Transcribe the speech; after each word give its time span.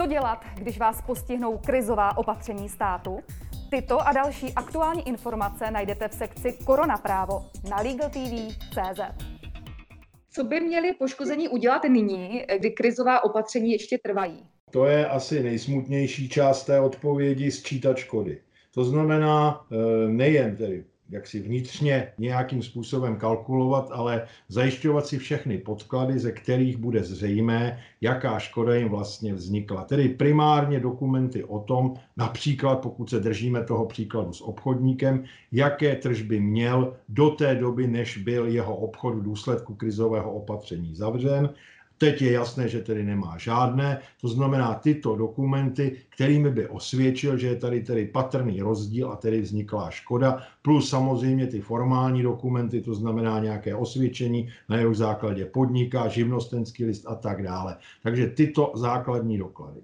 Co 0.00 0.06
dělat, 0.06 0.44
když 0.54 0.78
vás 0.78 1.02
postihnou 1.02 1.58
krizová 1.58 2.18
opatření 2.18 2.68
státu? 2.68 3.20
Tyto 3.70 4.00
a 4.00 4.12
další 4.12 4.52
aktuální 4.52 5.08
informace 5.08 5.70
najdete 5.70 6.08
v 6.08 6.12
sekci 6.14 6.58
Koronaprávo 6.64 7.44
na 7.70 7.76
LegalTV.cz. 7.76 9.00
Co 10.30 10.44
by 10.44 10.60
měli 10.60 10.94
poškození 10.94 11.48
udělat 11.48 11.84
nyní, 11.84 12.44
kdy 12.58 12.70
krizová 12.70 13.24
opatření 13.24 13.72
ještě 13.72 13.98
trvají? 13.98 14.46
To 14.70 14.84
je 14.84 15.08
asi 15.08 15.42
nejsmutnější 15.42 16.28
část 16.28 16.64
té 16.64 16.80
odpovědi 16.80 17.50
sčítat 17.50 17.96
škody. 17.96 18.40
To 18.74 18.84
znamená 18.84 19.66
eh, 19.72 20.08
nejen 20.08 20.56
tedy 20.56 20.84
jak 21.10 21.26
si 21.26 21.40
vnitřně 21.40 22.12
nějakým 22.18 22.62
způsobem 22.62 23.16
kalkulovat, 23.16 23.88
ale 23.92 24.26
zajišťovat 24.48 25.06
si 25.06 25.18
všechny 25.18 25.58
podklady, 25.58 26.18
ze 26.18 26.32
kterých 26.32 26.76
bude 26.76 27.02
zřejmé, 27.02 27.80
jaká 28.00 28.38
škoda 28.38 28.74
jim 28.74 28.88
vlastně 28.88 29.34
vznikla. 29.34 29.84
Tedy 29.84 30.08
primárně 30.08 30.80
dokumenty 30.80 31.44
o 31.44 31.58
tom, 31.58 31.94
například 32.16 32.76
pokud 32.76 33.10
se 33.10 33.20
držíme 33.20 33.64
toho 33.64 33.86
příkladu 33.86 34.32
s 34.32 34.40
obchodníkem, 34.40 35.24
jaké 35.52 35.96
tržby 35.96 36.40
měl 36.40 36.96
do 37.08 37.30
té 37.30 37.54
doby, 37.54 37.86
než 37.86 38.16
byl 38.16 38.46
jeho 38.46 38.76
obchod 38.76 39.14
v 39.14 39.22
důsledku 39.22 39.74
krizového 39.74 40.32
opatření 40.32 40.94
zavřen 40.94 41.50
Teď 42.00 42.22
je 42.22 42.32
jasné, 42.32 42.68
že 42.68 42.80
tedy 42.80 43.04
nemá 43.04 43.38
žádné, 43.38 44.00
to 44.20 44.28
znamená 44.28 44.74
tyto 44.74 45.16
dokumenty, 45.16 45.96
kterými 46.08 46.50
by 46.50 46.68
osvědčil, 46.68 47.38
že 47.38 47.46
je 47.46 47.56
tady 47.56 47.80
tedy 47.80 48.06
patrný 48.06 48.60
rozdíl 48.60 49.10
a 49.10 49.16
tedy 49.16 49.40
vzniklá 49.40 49.90
škoda, 49.90 50.42
plus 50.62 50.88
samozřejmě 50.88 51.46
ty 51.46 51.60
formální 51.60 52.22
dokumenty, 52.22 52.80
to 52.80 52.94
znamená 52.94 53.38
nějaké 53.38 53.74
osvědčení, 53.74 54.48
na 54.68 54.76
jeho 54.76 54.94
základě 54.94 55.44
podniká, 55.44 56.08
živnostenský 56.08 56.84
list 56.84 57.04
a 57.06 57.14
tak 57.14 57.42
dále. 57.42 57.76
Takže 58.02 58.26
tyto 58.26 58.72
základní 58.74 59.38
doklady. 59.38 59.80